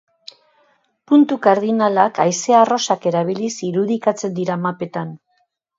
[1.11, 5.19] Puntu kardinalak haize-arrosak erabiliz irudikatzen dira mapetan.